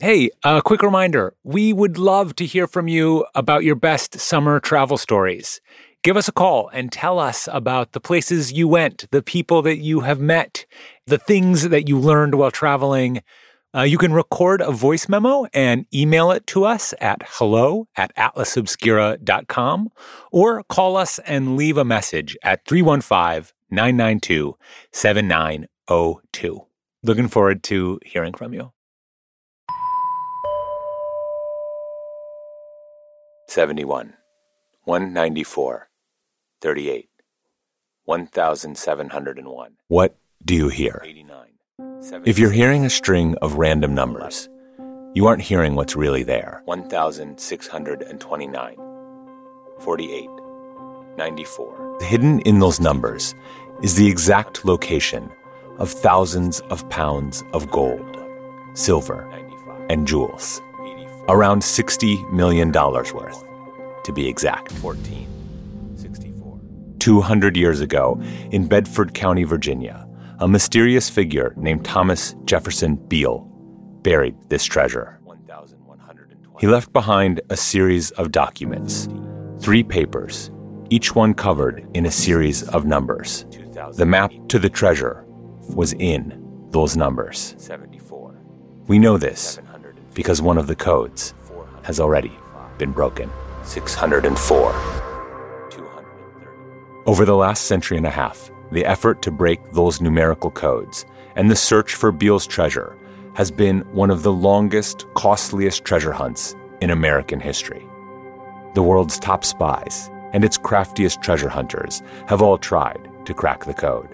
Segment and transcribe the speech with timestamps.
[0.00, 4.58] Hey, a quick reminder we would love to hear from you about your best summer
[4.58, 5.60] travel stories.
[6.02, 9.78] Give us a call and tell us about the places you went, the people that
[9.78, 10.66] you have met,
[11.06, 13.22] the things that you learned while traveling.
[13.72, 18.12] Uh, you can record a voice memo and email it to us at hello at
[18.16, 19.90] atlasobscura.com
[20.32, 24.56] or call us and leave a message at 315 992
[24.90, 26.66] 7902.
[27.04, 28.73] Looking forward to hearing from you.
[33.54, 34.14] 71,
[34.82, 35.88] 194,
[36.60, 37.08] 38,
[38.04, 39.76] 1701.
[39.86, 41.00] What do you hear?
[41.04, 41.52] 89.
[42.24, 44.48] If you're hearing a string of random numbers,
[45.14, 46.62] you aren't hearing what's really there.
[46.64, 48.76] 1629,
[49.78, 50.28] 48,
[51.16, 51.98] 94.
[52.00, 53.36] Hidden in those numbers
[53.84, 55.30] is the exact location
[55.78, 58.16] of thousands of pounds of gold,
[58.72, 59.30] silver,
[59.88, 60.60] and jewels.
[61.28, 63.44] Around $60 million worth,
[64.04, 64.72] to be exact.
[64.72, 66.60] 14, 64.
[66.98, 70.06] 200 years ago, in Bedford County, Virginia,
[70.40, 73.48] a mysterious figure named Thomas Jefferson Beale
[74.02, 75.18] buried this treasure.
[76.60, 79.08] He left behind a series of documents,
[79.60, 80.50] three papers,
[80.90, 83.46] each one covered in a series of numbers.
[83.94, 85.24] The map to the treasure
[85.74, 87.56] was in those numbers.
[88.86, 89.58] We know this
[90.14, 91.34] because one of the codes
[91.82, 92.32] has already
[92.78, 93.30] been broken.
[93.64, 94.74] 604.
[97.06, 101.04] Over the last century and a half, the effort to break those numerical codes
[101.36, 102.96] and the search for Beale's treasure
[103.34, 107.84] has been one of the longest, costliest treasure hunts in American history.
[108.74, 113.74] The world's top spies and its craftiest treasure hunters have all tried to crack the
[113.74, 114.08] code.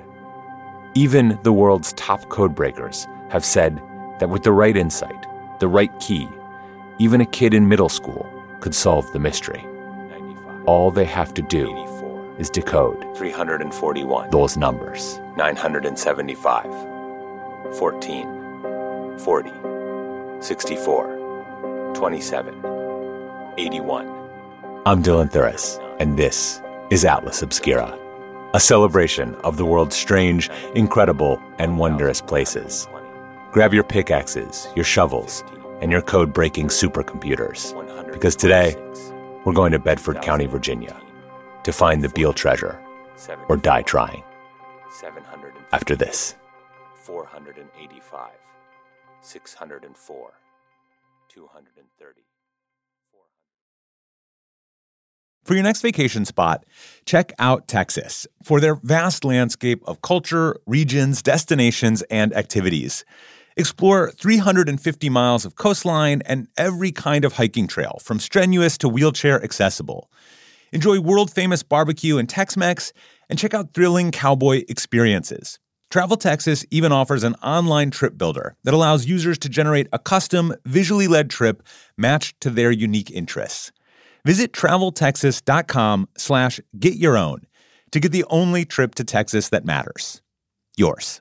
[0.95, 3.81] Even the world's top code breakers have said
[4.19, 5.27] that with the right insight,
[5.61, 6.27] the right key,
[6.99, 8.27] even a kid in middle school
[8.61, 9.65] could solve the mystery.
[10.67, 11.87] All they have to do
[12.39, 15.21] is decode 341 those numbers.
[15.37, 16.65] 975
[17.77, 19.51] 14 40
[20.41, 22.55] 64 27
[23.59, 24.09] 81
[24.87, 27.97] I'm Dylan Thuras and this is Atlas Obscura
[28.55, 32.89] a celebration of the world's strange incredible and wondrous places
[33.53, 35.43] grab your pickaxes your shovels
[35.81, 37.75] and your code breaking supercomputers
[38.13, 38.77] because today
[39.45, 40.97] we're going to Bedford County Virginia
[41.65, 42.79] to find the Beale treasure
[43.49, 44.23] or die trying.
[45.73, 46.37] After this,
[46.97, 48.31] 485,
[49.23, 50.33] 604,
[51.29, 52.21] 230.
[55.45, 56.65] For your next vacation spot,
[57.07, 63.05] check out Texas for their vast landscape of culture, regions, destinations, and activities.
[63.57, 69.43] Explore 350 miles of coastline and every kind of hiking trail, from strenuous to wheelchair
[69.43, 70.11] accessible.
[70.73, 72.93] Enjoy world famous barbecue and Tex Mex,
[73.29, 75.59] and check out thrilling cowboy experiences.
[75.91, 80.55] Travel Texas even offers an online trip builder that allows users to generate a custom,
[80.65, 81.65] visually led trip
[81.99, 83.73] matched to their unique interests.
[84.25, 87.41] Visit traveltexas.com slash get your own
[87.91, 90.23] to get the only trip to Texas that matters.
[90.77, 91.21] Yours.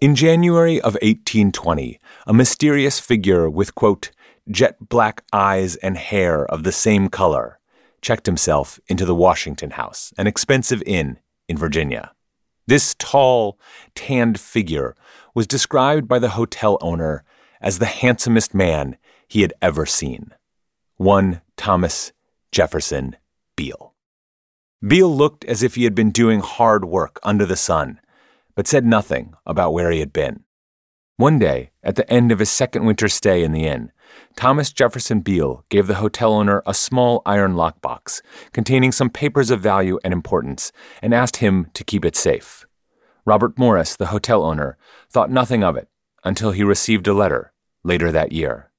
[0.00, 4.12] In January of 1820, a mysterious figure with, quote,
[4.48, 7.58] jet black eyes and hair of the same color
[8.00, 11.18] checked himself into the Washington House, an expensive inn
[11.48, 12.12] in Virginia.
[12.68, 13.58] This tall,
[13.96, 14.94] tanned figure
[15.34, 17.24] was described by the hotel owner
[17.60, 18.96] as the handsomest man
[19.26, 20.32] he had ever seen.
[20.96, 22.12] One Thomas
[22.52, 23.16] Jefferson
[23.56, 23.94] Beale.
[24.80, 28.00] Beale looked as if he had been doing hard work under the sun
[28.58, 30.42] but said nothing about where he had been.
[31.16, 33.92] One day, at the end of his second winter stay in the inn,
[34.34, 38.20] Thomas Jefferson Beale gave the hotel owner a small iron lockbox
[38.52, 42.66] containing some papers of value and importance and asked him to keep it safe.
[43.24, 44.76] Robert Morris, the hotel owner,
[45.08, 45.86] thought nothing of it
[46.24, 47.52] until he received a letter
[47.84, 48.72] later that year.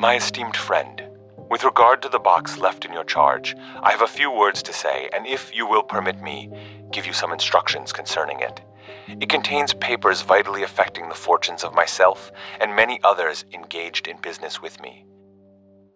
[0.00, 1.00] My esteemed friend,
[1.50, 4.72] with regard to the box left in your charge, I have a few words to
[4.72, 6.50] say, and if you will permit me,
[6.90, 8.60] give you some instructions concerning it.
[9.08, 14.62] It contains papers vitally affecting the fortunes of myself and many others engaged in business
[14.62, 15.04] with me.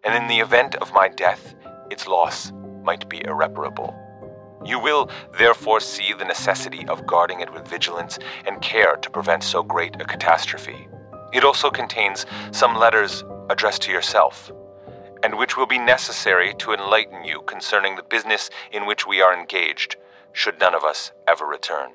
[0.05, 1.55] And in the event of my death,
[1.91, 2.53] its loss
[2.83, 3.95] might be irreparable.
[4.65, 9.43] You will therefore see the necessity of guarding it with vigilance and care to prevent
[9.43, 10.89] so great a catastrophe.
[11.33, 14.51] It also contains some letters addressed to yourself,
[15.23, 19.39] and which will be necessary to enlighten you concerning the business in which we are
[19.39, 19.97] engaged,
[20.33, 21.91] should none of us ever return.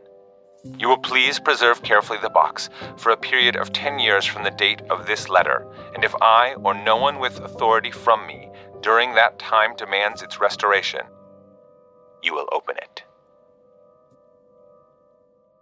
[0.77, 4.51] You will please preserve carefully the box for a period of 10 years from the
[4.51, 8.49] date of this letter, and if I or no one with authority from me
[8.81, 11.01] during that time demands its restoration,
[12.21, 13.03] you will open it.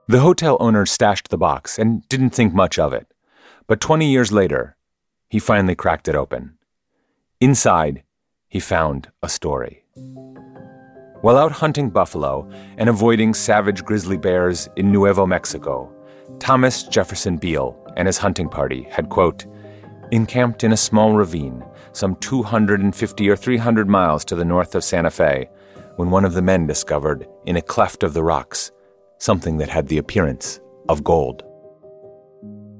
[0.07, 3.07] The hotel owner stashed the box and didn't think much of it.
[3.67, 4.75] But 20 years later,
[5.29, 6.57] he finally cracked it open.
[7.41, 8.03] Inside,
[8.49, 9.83] he found a story.
[11.21, 12.47] While out hunting buffalo
[12.77, 15.91] and avoiding savage grizzly bears in Nuevo Mexico,
[16.37, 19.47] Thomas Jefferson Beale and his hunting party had, quote,
[20.11, 25.09] encamped in a small ravine some 250 or 300 miles to the north of Santa
[25.09, 25.49] Fe
[25.95, 28.71] when one of the men discovered, in a cleft of the rocks,
[29.17, 30.59] something that had the appearance
[30.89, 31.43] of gold.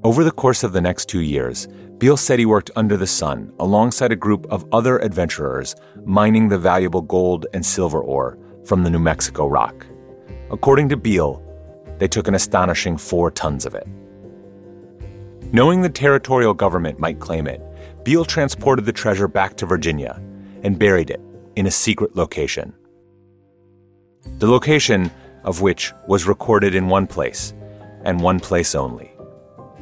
[0.04, 1.68] Over the course of the next two years,
[1.98, 6.58] Beale said he worked under the sun alongside a group of other adventurers mining the
[6.58, 9.86] valuable gold and silver ore from the New Mexico rock.
[10.50, 11.40] According to Beale,
[11.98, 13.86] they took an astonishing four tons of it.
[15.52, 17.62] Knowing the territorial government might claim it,
[18.02, 20.20] Beale transported the treasure back to Virginia
[20.64, 21.20] and buried it
[21.54, 22.74] in a secret location.
[24.38, 25.12] The location
[25.44, 27.54] of which was recorded in one place,
[28.04, 29.11] and one place only,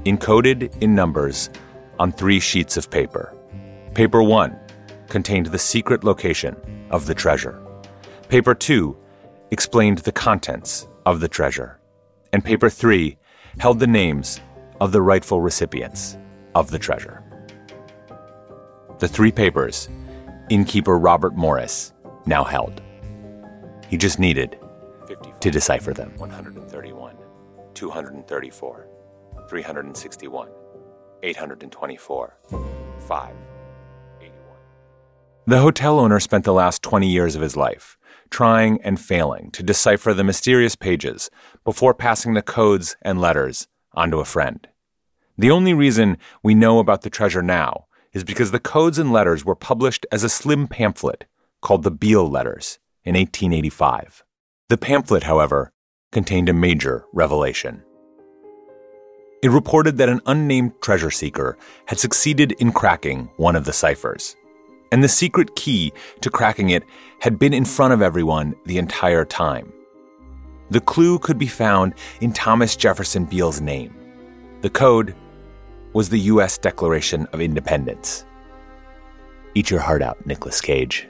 [0.05, 1.50] encoded in numbers
[1.99, 3.35] on three sheets of paper.
[3.94, 4.58] Paper 1
[5.08, 6.56] contained the secret location
[6.91, 7.61] of the treasure.
[8.29, 8.97] Paper 2
[9.50, 11.81] explained the contents of the treasure.
[12.32, 13.19] And paper 3
[13.58, 14.41] held the names
[14.81, 16.17] of the rightful recipients
[16.55, 17.23] of the treasure.
[18.99, 19.88] The three papers
[20.49, 21.93] innkeeper Robert Morris
[22.26, 22.81] now held.
[23.88, 24.58] He just needed
[25.41, 26.12] to decipher them.
[26.17, 27.17] 131,
[27.75, 28.88] 234,
[29.50, 30.49] 361.
[31.25, 32.37] 824.
[33.00, 33.35] 5.
[34.20, 34.35] 81.
[35.49, 37.99] The hotel owner spent the last 20 years of his life
[38.31, 41.31] trying and failing to decipher the mysterious pages
[41.64, 44.69] before passing the codes and letters on to a friend.
[45.37, 49.44] The only reason we know about the treasure now is because the codes and letters
[49.44, 51.25] were published as a slim pamphlet
[51.61, 54.23] called the Beale Letters in 1885.
[54.69, 55.73] The pamphlet, however,
[56.12, 57.82] contained a major revelation.
[59.43, 61.57] It reported that an unnamed treasure seeker
[61.87, 64.37] had succeeded in cracking one of the ciphers.
[64.93, 66.85] And the secret key to cracking it
[67.21, 69.73] had been in front of everyone the entire time.
[70.69, 73.95] The clue could be found in Thomas Jefferson Beale's name.
[74.61, 75.15] The code
[75.95, 76.59] was the U.S.
[76.59, 78.27] Declaration of Independence.
[79.55, 81.09] Eat your heart out, Nicolas Cage.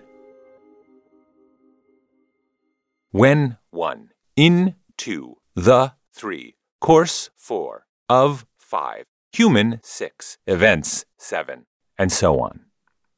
[3.11, 4.11] When 1.
[4.37, 5.37] In 2.
[5.56, 6.55] The 3.
[6.81, 11.65] Course 4 of 5, human 6, events 7,
[11.97, 12.62] and so on.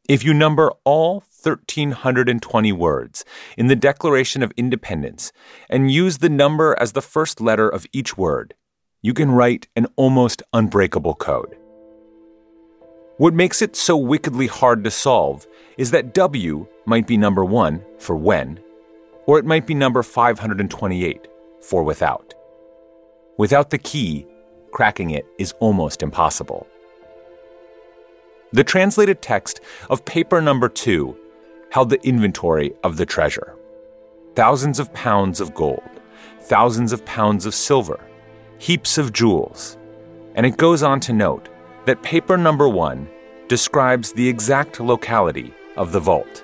[0.06, 3.24] If you number all 1,320 words
[3.56, 5.32] in the Declaration of Independence
[5.70, 8.52] and use the number as the first letter of each word,
[9.00, 11.56] you can write an almost unbreakable code.
[13.16, 15.46] What makes it so wickedly hard to solve
[15.78, 18.60] is that W might be number 1 for when,
[19.24, 21.28] or it might be number 528
[21.62, 22.34] for without.
[23.38, 24.26] Without the key,
[24.72, 26.66] cracking it is almost impossible.
[28.52, 31.16] The translated text of paper number two
[31.70, 33.56] held the inventory of the treasure
[34.34, 35.82] thousands of pounds of gold,
[36.40, 38.00] thousands of pounds of silver,
[38.58, 39.76] heaps of jewels.
[40.34, 41.50] And it goes on to note
[41.84, 43.08] that paper number one
[43.48, 46.42] describes the exact locality of the vault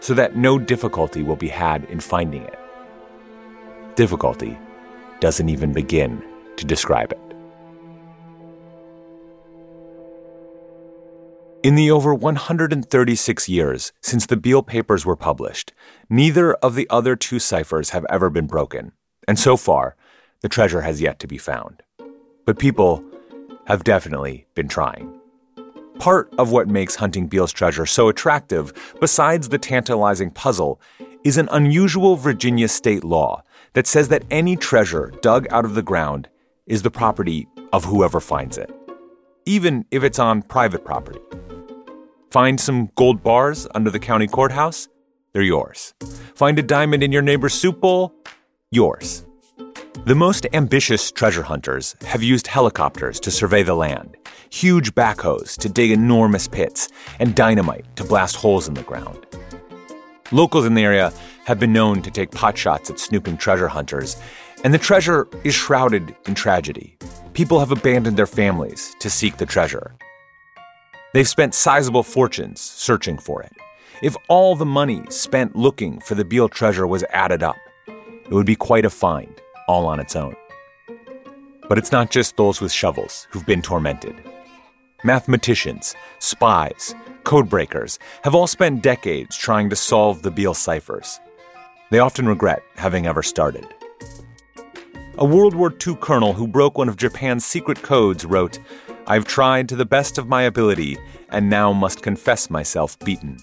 [0.00, 2.58] so that no difficulty will be had in finding it.
[3.94, 4.58] Difficulty
[5.20, 6.22] doesn't even begin
[6.56, 7.29] to describe it.
[11.62, 15.74] In the over 136 years since the Beale papers were published,
[16.08, 18.92] neither of the other two ciphers have ever been broken,
[19.28, 19.94] and so far,
[20.40, 21.82] the treasure has yet to be found.
[22.46, 23.04] But people
[23.66, 25.20] have definitely been trying.
[25.98, 30.80] Part of what makes hunting Beale's treasure so attractive, besides the tantalizing puzzle,
[31.24, 35.82] is an unusual Virginia state law that says that any treasure dug out of the
[35.82, 36.30] ground
[36.66, 38.74] is the property of whoever finds it,
[39.44, 41.20] even if it's on private property.
[42.30, 44.88] Find some gold bars under the county courthouse?
[45.32, 45.94] They're yours.
[46.36, 48.14] Find a diamond in your neighbor's soup bowl?
[48.70, 49.26] Yours.
[50.06, 54.16] The most ambitious treasure hunters have used helicopters to survey the land,
[54.48, 59.26] huge backhoes to dig enormous pits, and dynamite to blast holes in the ground.
[60.30, 61.12] Locals in the area
[61.46, 64.16] have been known to take potshots at snooping treasure hunters,
[64.62, 66.96] and the treasure is shrouded in tragedy.
[67.32, 69.96] People have abandoned their families to seek the treasure.
[71.12, 73.52] They've spent sizable fortunes searching for it.
[74.00, 78.46] If all the money spent looking for the Beale treasure was added up, it would
[78.46, 80.36] be quite a find, all on its own.
[81.68, 84.14] But it's not just those with shovels who've been tormented.
[85.02, 91.18] Mathematicians, spies, codebreakers have all spent decades trying to solve the Beale ciphers.
[91.90, 93.66] They often regret having ever started.
[95.18, 98.58] A World War II colonel who broke one of Japan's secret codes wrote,
[99.06, 100.98] I've tried to the best of my ability
[101.30, 103.38] and now must confess myself beaten.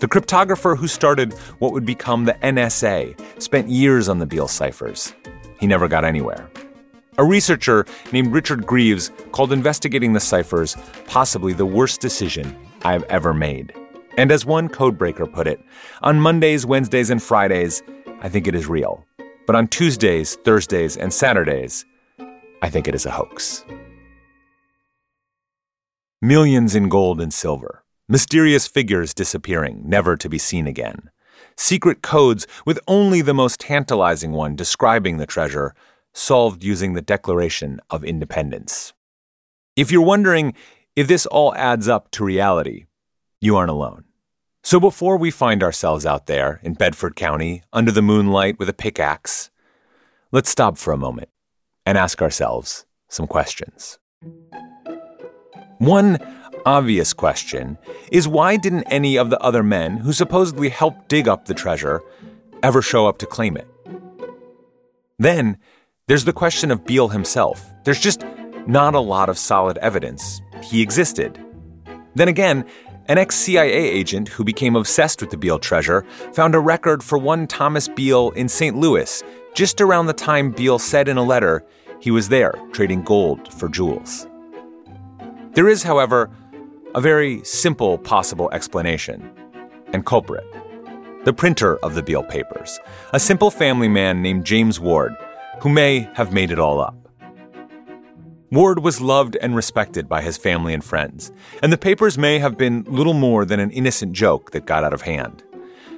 [0.00, 5.12] The cryptographer who started what would become the NSA spent years on the Beale ciphers.
[5.58, 6.50] He never got anywhere.
[7.18, 10.74] A researcher named Richard Greaves called investigating the ciphers
[11.06, 13.74] possibly the worst decision I have ever made.
[14.16, 15.60] And as one codebreaker put it,
[16.02, 17.82] on Mondays, Wednesdays, and Fridays,
[18.22, 19.04] I think it is real.
[19.46, 21.84] But on Tuesdays, Thursdays, and Saturdays,
[22.62, 23.64] I think it is a hoax.
[26.22, 27.82] Millions in gold and silver.
[28.06, 31.08] Mysterious figures disappearing, never to be seen again.
[31.56, 35.74] Secret codes with only the most tantalizing one describing the treasure,
[36.12, 38.92] solved using the Declaration of Independence.
[39.76, 40.52] If you're wondering
[40.94, 42.84] if this all adds up to reality,
[43.40, 44.04] you aren't alone.
[44.62, 48.74] So before we find ourselves out there in Bedford County under the moonlight with a
[48.74, 49.50] pickaxe,
[50.32, 51.30] let's stop for a moment
[51.86, 53.98] and ask ourselves some questions.
[55.80, 56.18] One
[56.66, 57.78] obvious question
[58.12, 62.02] is why didn't any of the other men who supposedly helped dig up the treasure
[62.62, 63.66] ever show up to claim it?
[65.18, 65.56] Then
[66.06, 67.72] there's the question of Beale himself.
[67.84, 68.26] There's just
[68.66, 71.42] not a lot of solid evidence he existed.
[72.14, 72.66] Then again,
[73.06, 77.16] an ex CIA agent who became obsessed with the Beale treasure found a record for
[77.16, 78.76] one Thomas Beale in St.
[78.76, 79.22] Louis
[79.54, 81.64] just around the time Beale said in a letter
[82.00, 84.26] he was there trading gold for jewels.
[85.52, 86.30] There is, however,
[86.94, 89.30] a very simple possible explanation
[89.92, 90.46] and culprit.
[91.24, 92.78] The printer of the Beale papers,
[93.12, 95.12] a simple family man named James Ward,
[95.60, 96.96] who may have made it all up.
[98.52, 102.56] Ward was loved and respected by his family and friends, and the papers may have
[102.56, 105.42] been little more than an innocent joke that got out of hand.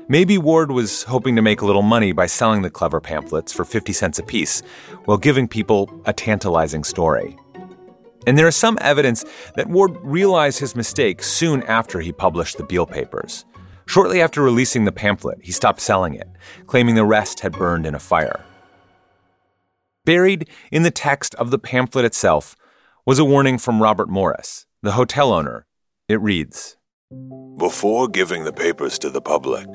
[0.09, 3.64] Maybe Ward was hoping to make a little money by selling the clever pamphlets for
[3.64, 4.62] 50 cents apiece
[5.04, 7.37] while giving people a tantalizing story.
[8.26, 9.25] And there is some evidence
[9.57, 13.45] that Ward realized his mistake soon after he published the Beale papers.
[13.87, 16.29] Shortly after releasing the pamphlet, he stopped selling it,
[16.67, 18.45] claiming the rest had burned in a fire.
[20.05, 22.57] Buried in the text of the pamphlet itself
[23.05, 25.67] was a warning from Robert Morris, the hotel owner.
[26.09, 26.76] It reads
[27.59, 29.67] Before giving the papers to the public,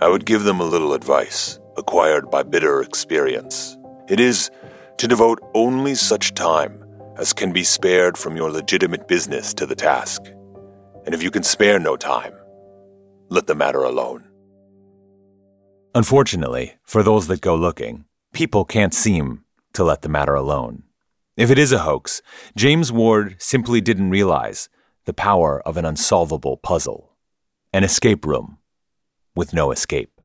[0.00, 3.76] I would give them a little advice acquired by bitter experience.
[4.08, 4.50] It is
[4.98, 6.83] to devote only such time
[7.16, 10.22] as can be spared from your legitimate business to the task.
[11.04, 12.34] And if you can spare no time,
[13.28, 14.24] let the matter alone.
[15.94, 19.44] Unfortunately, for those that go looking, people can't seem
[19.74, 20.82] to let the matter alone.
[21.36, 22.22] If it is a hoax,
[22.56, 24.68] James Ward simply didn't realize
[25.04, 27.14] the power of an unsolvable puzzle
[27.74, 28.56] an escape room
[29.34, 30.20] with no escape.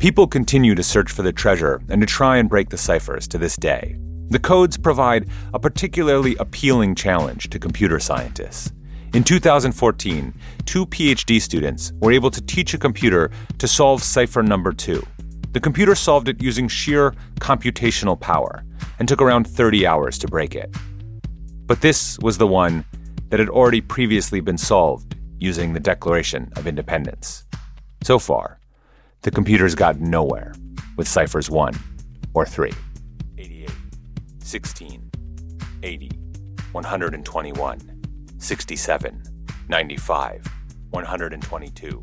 [0.00, 3.38] People continue to search for the treasure and to try and break the ciphers to
[3.38, 3.96] this day.
[4.30, 8.72] The codes provide a particularly appealing challenge to computer scientists.
[9.12, 10.32] In 2014,
[10.66, 15.04] two PhD students were able to teach a computer to solve cipher number two.
[15.52, 18.62] The computer solved it using sheer computational power
[19.00, 20.72] and took around 30 hours to break it.
[21.66, 22.84] But this was the one
[23.30, 27.44] that had already previously been solved using the Declaration of Independence.
[28.04, 28.60] So far,
[29.22, 30.54] the computer's got nowhere
[30.96, 31.74] with ciphers 1
[32.32, 32.70] or 3.
[34.50, 35.08] 16,
[35.84, 36.10] 80,
[36.72, 38.02] 121,
[38.38, 39.22] 67,
[39.68, 40.44] 95,
[40.90, 42.02] 122,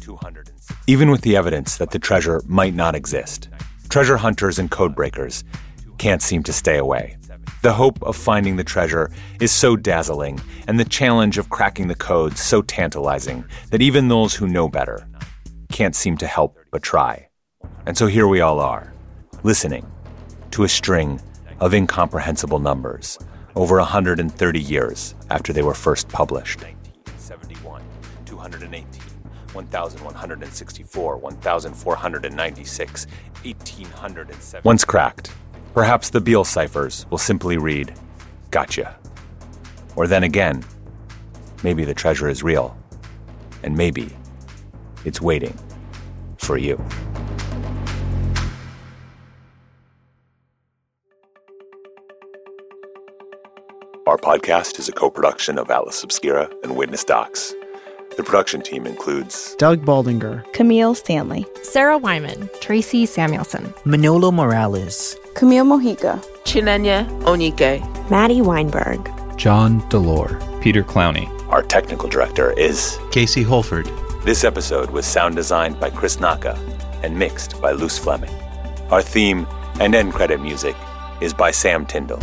[0.00, 0.72] 206.
[0.86, 3.50] Even with the evidence that the treasure might not exist,
[3.90, 5.44] treasure hunters and codebreakers
[5.98, 7.18] can't seem to stay away.
[7.60, 11.94] The hope of finding the treasure is so dazzling, and the challenge of cracking the
[11.94, 15.06] code so tantalizing that even those who know better
[15.70, 17.28] can't seem to help but try.
[17.84, 18.94] And so here we all are,
[19.42, 19.86] listening
[20.52, 21.20] to a string
[21.60, 23.18] of incomprehensible numbers,
[23.56, 26.60] over 130 years after they were first published.
[26.62, 27.82] 1971,
[28.24, 28.84] 218,
[29.52, 33.06] 1164, 1496,
[33.44, 34.60] 1807.
[34.64, 35.32] Once cracked,
[35.72, 37.94] perhaps the Beale ciphers will simply read,
[38.50, 38.96] Gotcha.
[39.96, 40.64] Or then again,
[41.62, 42.76] maybe the treasure is real,
[43.62, 44.16] and maybe
[45.04, 45.58] it's waiting
[46.38, 46.82] for you.
[54.24, 57.52] Podcast is a co production of Atlas Obscura and Witness Docs.
[58.16, 65.66] The production team includes Doug Baldinger, Kameel Stanley, Sarah Wyman, Tracy Samuelson, Manolo Morales, Camille
[65.66, 71.28] Mojica, Chinenya Onike, Maddie Weinberg, John Delore, Peter Clowney.
[71.50, 73.90] Our technical director is Casey Holford.
[74.24, 76.58] This episode was sound designed by Chris Naka
[77.02, 78.34] and mixed by Luce Fleming.
[78.90, 79.46] Our theme
[79.80, 80.76] and end credit music
[81.20, 82.22] is by Sam Tyndall.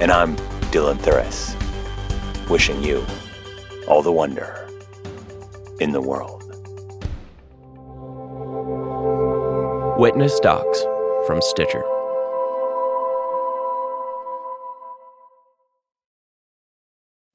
[0.00, 0.36] And I'm
[0.70, 1.56] Dylan Thuras,
[2.50, 3.02] wishing you
[3.88, 4.68] all the wonder
[5.80, 6.44] in the world.
[9.98, 10.82] Witness Docs
[11.26, 11.82] from Stitcher.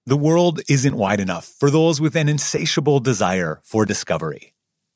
[0.06, 4.54] The world isn't wide enough for those with an insatiable desire for discovery.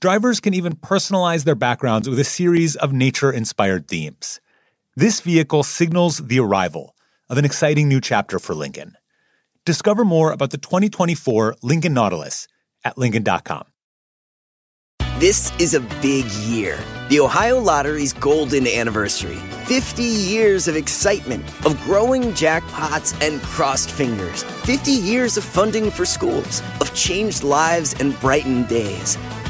[0.00, 4.40] Drivers can even personalize their backgrounds with a series of nature inspired themes.
[4.94, 6.94] This vehicle signals the arrival
[7.28, 8.96] of an exciting new chapter for Lincoln.
[9.64, 12.46] Discover more about the 2024 Lincoln Nautilus
[12.84, 13.64] at Lincoln.com.
[15.18, 16.78] This is a big year.
[17.08, 19.34] The Ohio Lottery's golden anniversary.
[19.64, 24.44] 50 years of excitement, of growing jackpots and crossed fingers.
[24.44, 29.18] 50 years of funding for schools, of changed lives and brightened days.